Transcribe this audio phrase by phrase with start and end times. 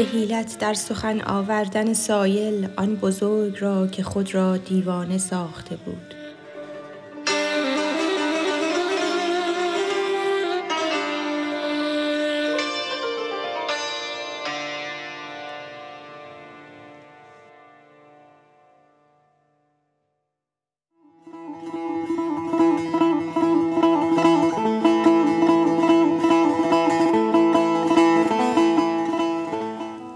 [0.00, 6.19] به حیلت در سخن آوردن سایل آن بزرگ را که خود را دیوانه ساخته بود.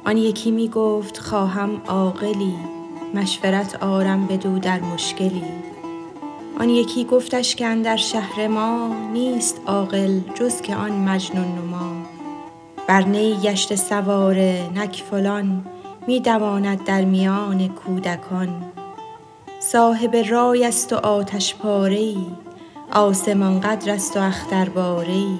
[0.06, 2.54] آن یکی می گفت خواهم عاقلی
[3.14, 5.44] مشورت آرم بدو در مشکلی.
[6.60, 11.92] آن یکی گفتش که اندر شهر ما نیست عاقل جز که آن مجنون نما.
[12.88, 15.64] بر نی گشته سواره نک فلان
[16.06, 18.64] می دواند در میان کودکان.
[19.60, 22.26] صاحب رای است و آتش پاره ای
[22.92, 25.38] آسمان قدر است و اخترباره ای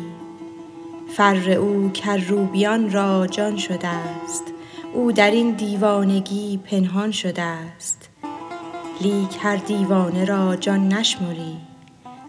[1.17, 4.54] فر او کروبیان را جان شده ست
[4.95, 8.11] او در این دیوانگی پنهان شده ست
[9.01, 11.57] لیک هر دیوانه را جان نشمری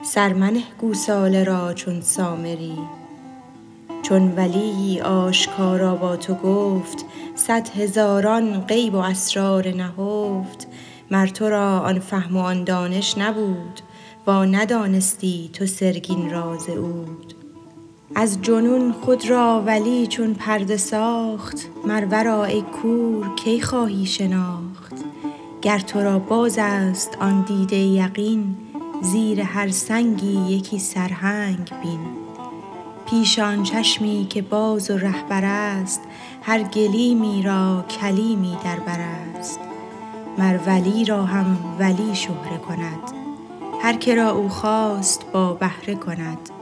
[0.03, 2.77] سر منه گوساله را چون سامری.
[4.01, 7.05] چون ولیی آشکارا با تو گفت
[7.35, 10.67] صد هزاران غیب و اسرار نهفت.
[11.11, 13.79] مر تو را آن فهم و آن دانش نبود
[14.27, 17.44] و ندانستی تو سرگین راز عود
[18.17, 24.93] از جنون خود را ولی چون پرده ساخت مر ورا ای کور کی خواهی شناخت؟
[25.61, 28.57] گر تو را باز است آن دیده یقین
[29.01, 31.99] زیر هر سنگی یکی سرهنگ بین.
[33.09, 36.01] پیش آن چشمی که باز و رهبر است
[36.41, 39.59] هر گلیمی را کلیمی در بر است.
[40.37, 42.99] مر ولی را هم ولی شهره کند
[43.81, 46.54] هر که را او خواست با بهره کند.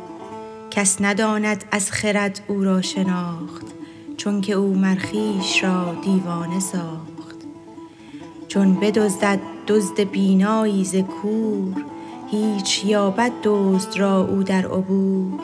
[0.76, 3.66] کس نداند از خرد او را شناخت
[4.18, 7.36] چونک او مر خویش را دیوانه ساخت.
[8.48, 11.86] چون بدزدد دزد بینایی ز کور
[12.32, 15.40] هیچ یابد دزد را او در عبور.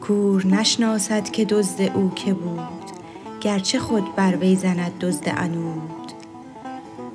[0.00, 2.90] کور نشناسد که دزد او که بود
[3.40, 6.12] گرچه خود بر وی زند دزد عنود.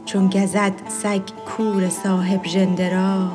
[0.06, 3.32] چون گزد سگ کور صاحب ژنده را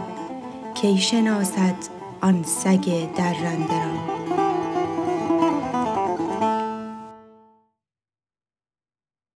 [0.75, 1.94] کی شناسد
[2.25, 4.14] آن سگ درنده را.